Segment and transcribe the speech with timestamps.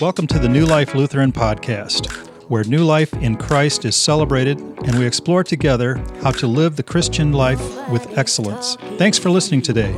[0.00, 2.06] Welcome to the New Life Lutheran Podcast,
[2.48, 6.84] where new life in Christ is celebrated and we explore together how to live the
[6.84, 7.60] Christian life
[7.90, 8.76] with excellence.
[8.96, 9.92] Thanks for listening today.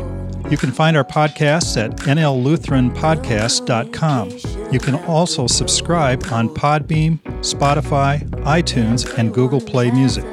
[0.50, 4.72] You can find our podcasts at nllutheranpodcast.com.
[4.72, 10.24] You can also subscribe on Podbean, Spotify, iTunes, and Google Play Music.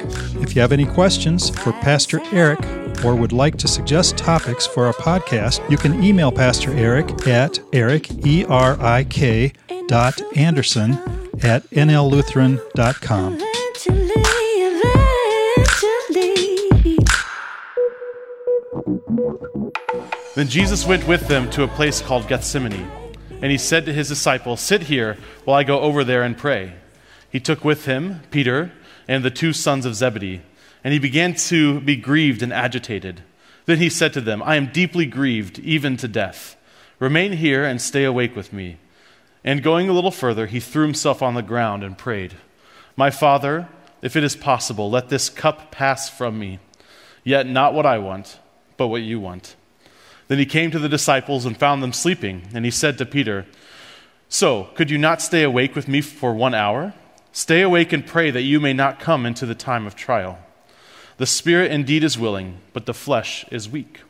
[0.42, 2.58] If you have any questions for Pastor Eric
[3.04, 7.60] or would like to suggest topics for a podcast, you can email Pastor Eric at
[7.72, 9.52] eric, E-R-I-K,
[9.86, 10.94] dot Anderson
[11.42, 13.47] at nllutheran.com.
[20.38, 22.88] Then Jesus went with them to a place called Gethsemane,
[23.42, 26.74] and he said to his disciples, Sit here while I go over there and pray.
[27.28, 28.70] He took with him Peter
[29.08, 30.42] and the two sons of Zebedee,
[30.84, 33.24] and he began to be grieved and agitated.
[33.66, 36.56] Then he said to them, I am deeply grieved, even to death.
[37.00, 38.76] Remain here and stay awake with me.
[39.42, 42.34] And going a little further, he threw himself on the ground and prayed,
[42.94, 43.68] My Father,
[44.02, 46.60] if it is possible, let this cup pass from me.
[47.24, 48.38] Yet not what I want,
[48.76, 49.56] but what you want.
[50.28, 53.46] Then he came to the disciples and found them sleeping, and he said to Peter,
[54.28, 56.94] So, could you not stay awake with me for one hour?
[57.32, 60.38] Stay awake and pray that you may not come into the time of trial.
[61.16, 64.02] The spirit indeed is willing, but the flesh is weak.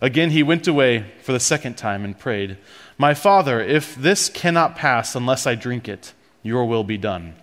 [0.00, 2.56] Again he went away for the second time and prayed,
[2.96, 7.34] My Father, if this cannot pass unless I drink it, your will be done.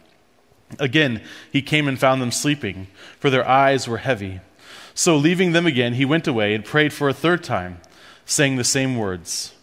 [0.79, 2.87] Again he came and found them sleeping,
[3.19, 4.39] for their eyes were heavy.
[4.93, 7.79] So leaving them again, he went away and prayed for a third time,
[8.27, 9.53] saying the same words.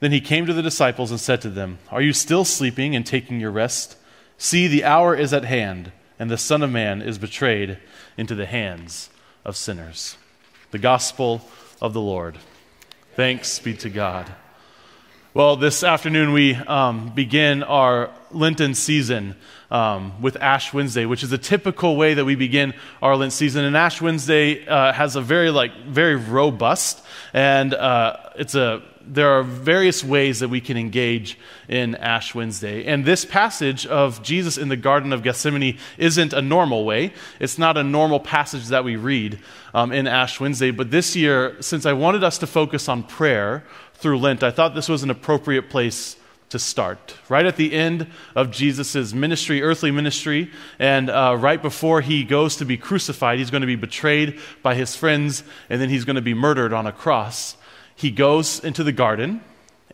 [0.00, 3.04] Then he came to the disciples and said to them, Are you still sleeping and
[3.04, 3.96] taking your rest?
[4.38, 7.78] See, the hour is at hand, and the Son of Man is betrayed
[8.16, 9.10] into the hands
[9.44, 10.16] of sinners.
[10.70, 11.42] The Gospel
[11.82, 12.38] of the Lord.
[13.16, 14.32] Thanks be to God.
[15.34, 19.34] Well, this afternoon we um, begin our Lenten season
[19.70, 23.64] um, with Ash Wednesday, which is a typical way that we begin our Lent season.
[23.64, 29.30] And Ash Wednesday uh, has a very like very robust, and uh, it's a there
[29.30, 32.84] are various ways that we can engage in Ash Wednesday.
[32.84, 37.14] And this passage of Jesus in the Garden of Gethsemane isn't a normal way.
[37.40, 39.38] It's not a normal passage that we read
[39.72, 40.70] um, in Ash Wednesday.
[40.70, 44.74] But this year, since I wanted us to focus on prayer through Lent, I thought
[44.74, 46.17] this was an appropriate place
[46.50, 47.16] to start.
[47.28, 52.56] Right at the end of Jesus' ministry, earthly ministry, and uh, right before he goes
[52.56, 56.16] to be crucified, he's going to be betrayed by his friends, and then he's going
[56.16, 57.56] to be murdered on a cross.
[57.94, 59.42] He goes into the garden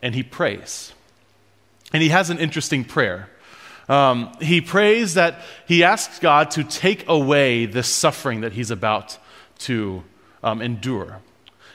[0.02, 0.92] and he prays.
[1.92, 3.30] And he has an interesting prayer.
[3.88, 9.18] Um, he prays that he asks God to take away the suffering that he's about
[9.60, 10.04] to
[10.42, 11.20] um, endure.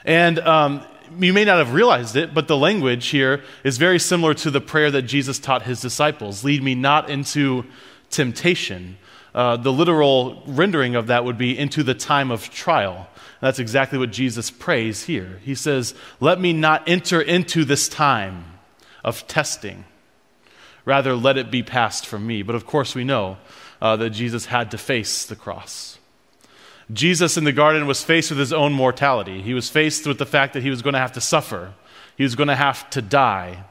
[0.04, 0.84] And um,
[1.18, 4.60] you may not have realized it, but the language here is very similar to the
[4.60, 7.64] prayer that Jesus taught his disciples Lead me not into
[8.10, 8.98] temptation.
[9.34, 12.96] Uh, the literal rendering of that would be into the time of trial.
[12.96, 15.40] And that's exactly what Jesus prays here.
[15.44, 18.44] He says, Let me not enter into this time
[19.04, 19.84] of testing.
[20.84, 22.42] Rather, let it be passed from me.
[22.42, 23.38] But of course, we know
[23.80, 25.99] uh, that Jesus had to face the cross.
[26.92, 29.42] Jesus in the garden was faced with his own mortality.
[29.42, 31.74] He was faced with the fact that he was going to have to suffer,
[32.16, 33.64] he was going to have to die.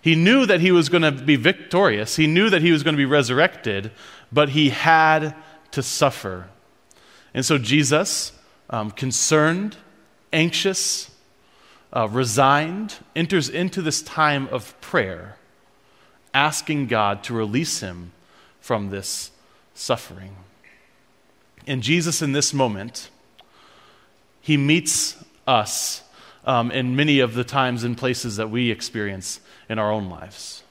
[0.00, 2.94] He knew that he was going to be victorious, he knew that he was going
[2.94, 3.92] to be resurrected,
[4.32, 5.34] but he had
[5.72, 6.48] to suffer.
[7.34, 8.32] And so Jesus,
[8.68, 9.76] um, concerned,
[10.32, 11.10] anxious,
[11.94, 15.36] uh, resigned, enters into this time of prayer,
[16.34, 18.12] asking God to release him
[18.60, 19.30] from this
[19.74, 20.36] suffering.
[21.66, 23.10] And Jesus, in this moment,
[24.40, 26.02] he meets us
[26.44, 30.62] um, in many of the times and places that we experience in our own lives.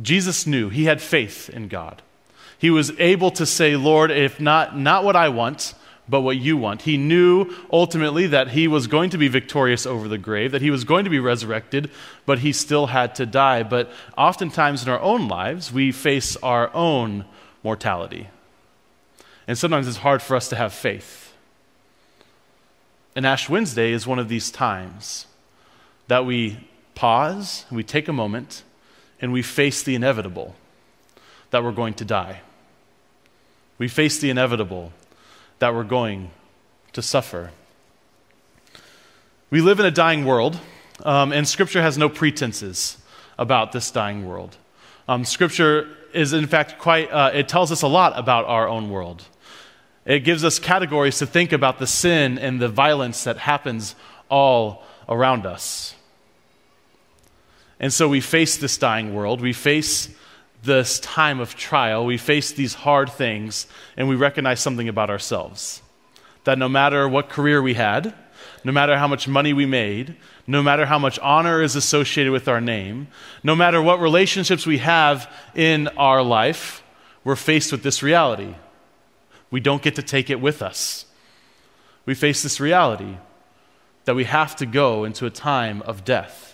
[0.00, 2.02] Jesus knew, he had faith in God.
[2.58, 5.74] He was able to say, Lord, if not, not what I want,
[6.08, 6.82] but what you want.
[6.82, 10.70] He knew ultimately that he was going to be victorious over the grave, that he
[10.70, 11.90] was going to be resurrected,
[12.26, 13.62] but he still had to die.
[13.62, 17.24] But oftentimes in our own lives, we face our own
[17.62, 18.28] mortality.
[19.52, 21.34] And sometimes it's hard for us to have faith.
[23.14, 25.26] And Ash Wednesday is one of these times
[26.08, 28.62] that we pause, we take a moment,
[29.20, 30.54] and we face the inevitable
[31.50, 32.40] that we're going to die.
[33.76, 34.90] We face the inevitable
[35.58, 36.30] that we're going
[36.94, 37.50] to suffer.
[39.50, 40.58] We live in a dying world,
[41.04, 42.96] um, and Scripture has no pretenses
[43.38, 44.56] about this dying world.
[45.06, 48.88] Um, scripture is, in fact, quite, uh, it tells us a lot about our own
[48.88, 49.26] world.
[50.04, 53.94] It gives us categories to think about the sin and the violence that happens
[54.28, 55.94] all around us.
[57.78, 59.40] And so we face this dying world.
[59.40, 60.08] We face
[60.62, 62.06] this time of trial.
[62.06, 63.66] We face these hard things,
[63.96, 65.82] and we recognize something about ourselves
[66.44, 68.14] that no matter what career we had,
[68.64, 70.16] no matter how much money we made,
[70.46, 73.08] no matter how much honor is associated with our name,
[73.42, 76.82] no matter what relationships we have in our life,
[77.22, 78.54] we're faced with this reality.
[79.52, 81.06] We don't get to take it with us.
[82.04, 83.18] We face this reality
[84.06, 86.52] that we have to go into a time of death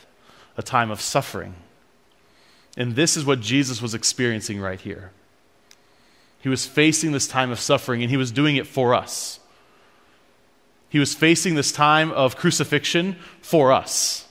[0.59, 1.55] a time of suffering.
[2.77, 5.13] And this is what Jesus was experiencing right here.
[6.41, 9.41] He was facing this time of suffering, and he was doing it for us.
[10.89, 14.27] He was facing this time of crucifixion for us.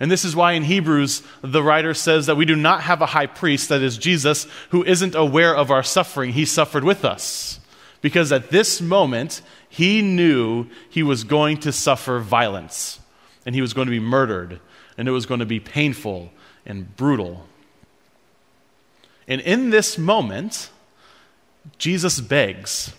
[0.00, 3.06] And this is why in Hebrews, the writer says that we do not have a
[3.06, 6.32] high priest, that is Jesus, who isn't aware of our suffering.
[6.32, 7.58] He suffered with us.
[8.00, 13.00] Because at this moment, he knew he was going to suffer violence,
[13.44, 14.60] and he was going to be murdered,
[14.96, 16.30] and it was going to be painful
[16.64, 17.46] and brutal.
[19.26, 20.70] And in this moment,
[21.76, 22.92] Jesus begs.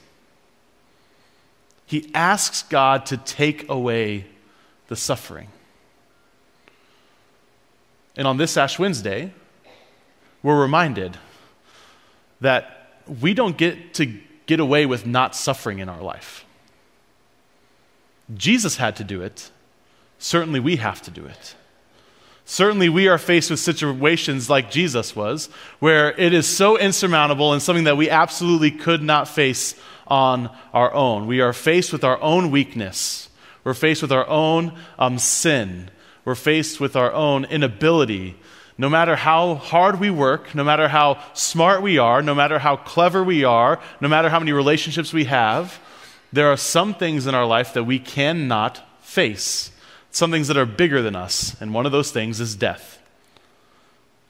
[1.85, 4.25] He asks God to take away
[4.87, 5.47] the suffering.
[8.15, 9.33] And on this Ash Wednesday,
[10.43, 11.17] we're reminded
[12.41, 14.19] that we don't get to
[14.49, 16.43] get away with not suffering in our life.
[18.33, 19.51] Jesus had to do it.
[20.17, 21.55] Certainly, we have to do it.
[22.45, 27.61] Certainly, we are faced with situations like Jesus was, where it is so insurmountable and
[27.61, 29.75] something that we absolutely could not face
[30.07, 31.27] on our own.
[31.27, 33.29] We are faced with our own weakness,
[33.63, 35.91] we're faced with our own um, sin,
[36.25, 38.35] we're faced with our own inability.
[38.79, 42.77] No matter how hard we work, no matter how smart we are, no matter how
[42.77, 45.81] clever we are, no matter how many relationships we have,
[46.31, 49.71] there are some things in our life that we cannot face
[50.11, 52.99] some things that are bigger than us, and one of those things is death.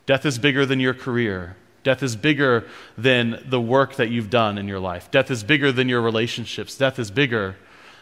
[0.08, 1.56] Death is bigger than your career.
[1.84, 2.68] Death is bigger
[2.98, 5.12] than the work that you've done in your life.
[5.12, 6.76] Death is bigger than your relationships.
[6.76, 7.56] Death is bigger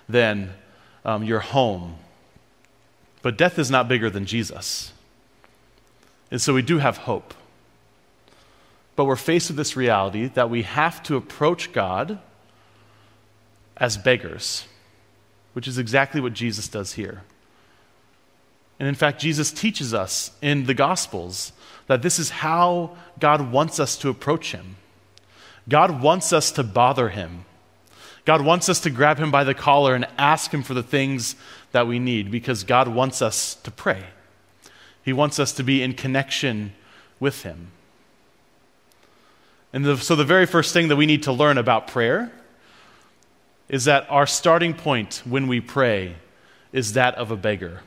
[0.08, 0.54] than
[1.04, 1.98] um, your home.
[3.22, 4.94] But death is not bigger than Jesus.
[6.30, 7.34] And so we do have hope.
[8.96, 12.20] But we're faced with this reality that we have to approach God
[13.78, 14.66] as beggars,
[15.54, 17.22] which is exactly what Jesus does here.
[18.80, 21.52] And in fact, Jesus teaches us in the Gospels
[21.88, 24.76] that this is how God wants us to approach Him.
[25.70, 27.46] God wants us to bother Him.
[28.26, 31.36] God wants us to grab Him by the collar and ask Him for the things
[31.72, 34.04] that we need because God wants us to pray.
[35.08, 36.74] He wants us to be in connection
[37.18, 37.72] with Him.
[39.72, 42.30] And the, so, the very first thing that we need to learn about prayer
[43.70, 46.18] is that our starting point when we pray
[46.74, 47.84] is that of a beggar.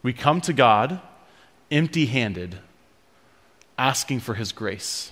[0.00, 1.00] We come to God
[1.72, 2.58] empty handed,
[3.76, 5.10] asking for His grace,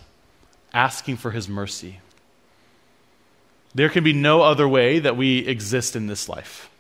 [0.73, 1.99] asking for His mercy.
[3.75, 6.71] There can be no other way that we exist in this life.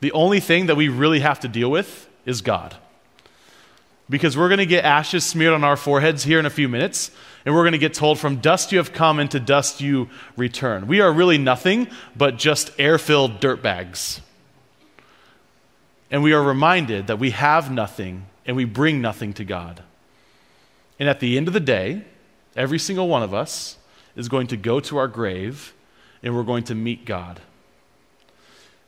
[0.00, 2.76] The only thing that we really have to deal with is God.
[4.08, 7.10] Because we're going to get ashes smeared on our foreheads here in a few minutes,
[7.44, 10.08] and we're going to get told, From dust you have come, and to dust you
[10.36, 10.86] return.
[10.86, 14.20] We are really nothing but just air filled dirt bags.
[16.10, 19.82] And we are reminded that we have nothing and we bring nothing to God.
[20.98, 22.04] And at the end of the day,
[22.56, 23.78] every single one of us
[24.14, 25.74] is going to go to our grave
[26.22, 27.40] and we're going to meet God.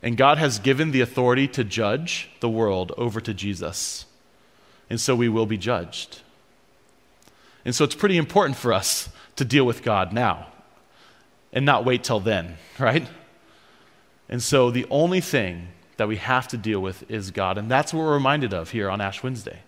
[0.02, 4.04] And God has given the authority to judge the world over to Jesus.
[4.88, 6.20] And so we will be judged.
[7.64, 10.46] And so it's pretty important for us to deal with God now
[11.52, 13.06] and not wait till then, right?
[14.28, 17.58] And so the only thing that we have to deal with is God.
[17.58, 19.60] And that's what we're reminded of here on Ash Wednesday.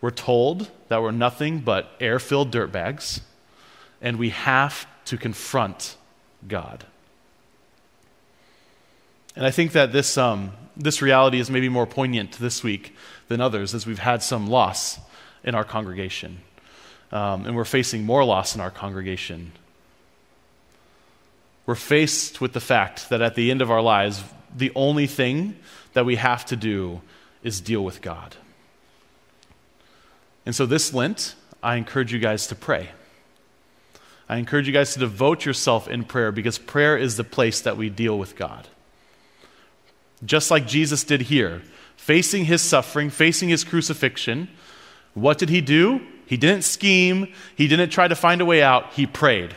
[0.00, 3.20] We're told that we're nothing but air filled dirtbags,
[4.02, 5.96] and we have to confront
[6.46, 6.84] God.
[9.36, 12.96] And I think that this, um, this reality is maybe more poignant this week
[13.28, 14.98] than others as we've had some loss
[15.44, 16.38] in our congregation.
[17.12, 19.52] Um, and we're facing more loss in our congregation.
[21.66, 24.24] We're faced with the fact that at the end of our lives,
[24.56, 25.56] the only thing
[25.92, 27.02] that we have to do
[27.42, 28.36] is deal with God.
[30.46, 32.90] And so this Lent, I encourage you guys to pray.
[34.28, 37.76] I encourage you guys to devote yourself in prayer because prayer is the place that
[37.76, 38.68] we deal with God.
[40.24, 41.62] Just like Jesus did here,
[41.96, 44.48] facing his suffering, facing his crucifixion,
[45.14, 46.00] what did he do?
[46.26, 49.54] He didn't scheme, he didn't try to find a way out, he prayed.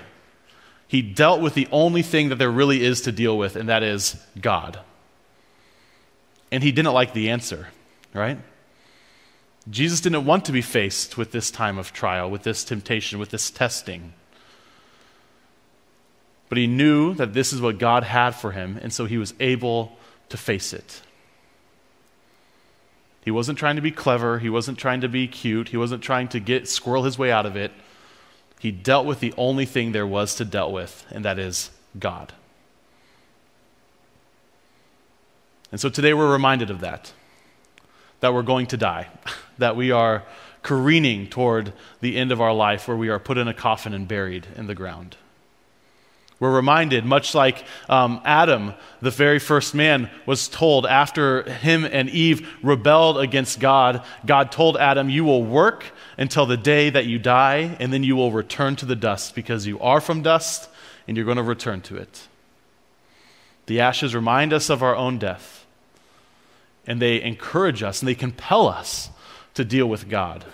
[0.87, 3.83] He dealt with the only thing that there really is to deal with, and that
[3.83, 4.79] is God.
[6.51, 7.67] And he didn't like the answer,
[8.13, 8.39] right?
[9.69, 13.29] Jesus didn't want to be faced with this time of trial, with this temptation, with
[13.29, 14.13] this testing.
[16.49, 19.33] But he knew that this is what God had for him, and so he was
[19.39, 19.97] able
[20.29, 21.01] to face it.
[23.23, 26.29] He wasn't trying to be clever, he wasn't trying to be cute, he wasn't trying
[26.29, 27.71] to get squirrel his way out of it.
[28.59, 32.33] He dealt with the only thing there was to deal with, and that is God.
[35.71, 37.13] And so today we're reminded of that
[38.19, 39.07] that we're going to die,
[39.57, 40.23] that we are
[40.61, 44.07] careening toward the end of our life where we are put in a coffin and
[44.07, 45.15] buried in the ground.
[46.39, 52.09] We're reminded, much like um, Adam, the very first man, was told after him and
[52.09, 55.85] Eve rebelled against God, God told Adam, You will work
[56.17, 59.67] until the day that you die, and then you will return to the dust because
[59.67, 60.69] you are from dust
[61.07, 62.27] and you're going to return to it.
[63.65, 65.65] The ashes remind us of our own death,
[66.87, 69.09] and they encourage us and they compel us
[69.55, 70.45] to deal with God.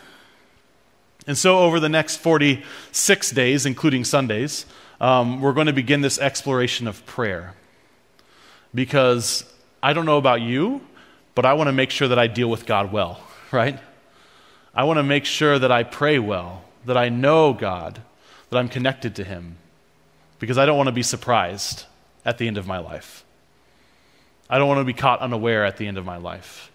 [1.28, 4.66] And so, over the next 46 days, including Sundays,
[5.00, 7.54] um, we're going to begin this exploration of prayer.
[8.74, 9.46] Because
[9.82, 10.82] I don't know about you,
[11.34, 13.22] but I want to make sure that I deal with God well,
[13.52, 13.80] right?
[14.74, 18.02] I want to make sure that I pray well, that I know God,
[18.50, 19.58] that I'm connected to Him,
[20.40, 21.86] because I don't want to be surprised
[22.26, 23.24] at the end of my life.
[24.50, 26.72] I don't want to be caught unaware at the end of my life.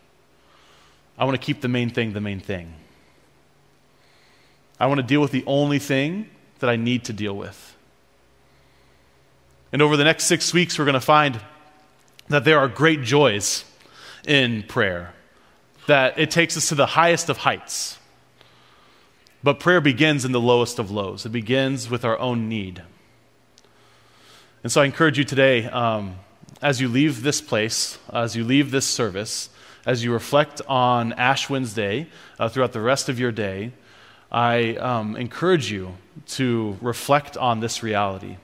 [1.18, 2.74] I want to keep the main thing the main thing.
[4.78, 7.76] I want to deal with the only thing that I need to deal with.
[9.72, 11.40] And over the next six weeks, we're going to find
[12.28, 13.64] that there are great joys
[14.26, 15.14] in prayer,
[15.86, 17.98] that it takes us to the highest of heights.
[19.42, 22.82] But prayer begins in the lowest of lows, it begins with our own need.
[24.62, 26.16] And so I encourage you today, um,
[26.60, 29.48] as you leave this place, as you leave this service,
[29.86, 32.08] as you reflect on Ash Wednesday
[32.38, 33.72] uh, throughout the rest of your day,
[34.30, 35.96] I um, encourage you
[36.26, 38.36] to reflect on this reality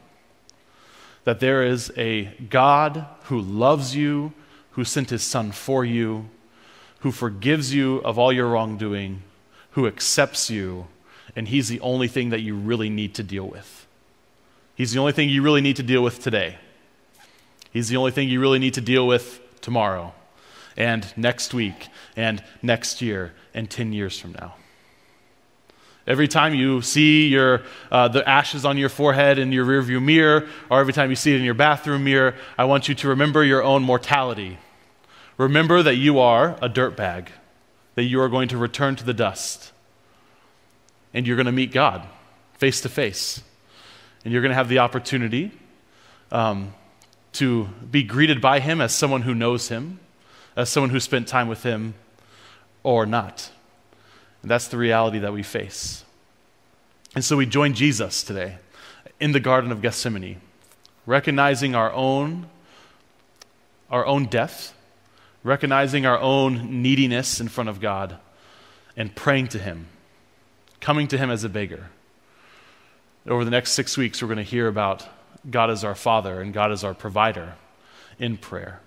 [1.27, 4.33] that there is a God who loves you,
[4.71, 6.31] who sent his son for you,
[7.01, 9.25] who forgives you of all your wrongdoing,
[9.73, 10.87] who accepts you,
[11.35, 13.89] and he's the only thing that you really need to deal with.
[14.77, 16.59] He's the only thing you really need to deal with today.
[17.73, 20.15] He's the only thing you really need to deal with tomorrow,
[20.77, 24.55] and next week, and next year, and 10 years from now.
[26.07, 30.47] Every time you see your, uh, the ashes on your forehead in your rearview mirror,
[30.71, 33.43] or every time you see it in your bathroom mirror, I want you to remember
[33.43, 34.59] your own mortality.
[35.37, 37.29] Remember that you are a dirtbag,
[37.97, 39.73] that you are going to return to the dust,
[41.13, 42.07] and you're going to meet God
[42.55, 43.43] face to face.
[44.25, 45.53] And you're going to have the opportunity
[46.31, 46.75] um,
[47.35, 50.01] to be greeted by Him as someone who knows Him,
[50.57, 51.95] as someone who spent time with Him,
[52.83, 53.51] or not.
[54.47, 56.05] That's the reality that we face.
[57.15, 58.59] And so we join Jesus today
[59.19, 60.41] in the Garden of Gethsemane,
[61.05, 62.47] recognizing our own,
[63.91, 64.73] our own death,
[65.43, 68.19] recognizing our own neediness in front of God,
[68.97, 69.89] and praying to Him,
[70.81, 71.89] coming to Him as a beggar.
[73.27, 75.09] Over the next six weeks, we're going to hear about
[75.51, 77.55] God as our Father and God as our provider
[78.21, 78.81] in prayer.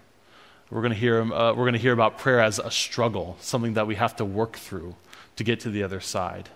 [0.72, 3.74] We're going to hear, uh, we're going to hear about prayer as a struggle, something
[3.74, 4.96] that we have to work through
[5.40, 6.50] to get to the other side.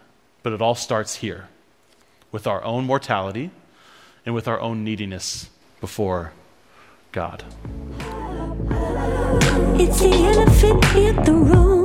[0.44, 1.48] But it all starts here
[2.34, 3.50] with our own mortality
[4.26, 5.50] and with our own neediness
[5.80, 6.34] before
[7.14, 7.46] God.
[9.80, 11.83] It's the elephant in the room.